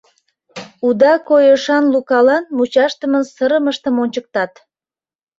[0.87, 4.53] Уда койышан Лукалан мучашдымын сырымыштым ончыктат.